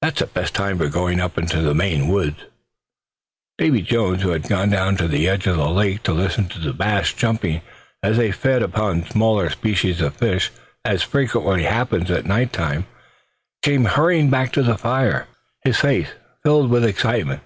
[0.00, 2.38] That's the best time for going up into the Maine woods."
[3.58, 6.58] Davy Jones, who had gone down to the edge of the lake to listen to
[6.58, 7.60] the bass jumping
[8.02, 10.50] as they fed upon some smaller species of fish,
[10.86, 12.86] as frequently happens at night time,
[13.60, 15.26] came hurrying back to the fire
[15.66, 16.08] just then, his face
[16.42, 17.42] filled with excitement.